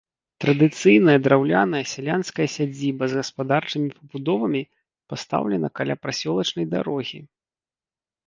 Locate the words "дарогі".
6.75-7.19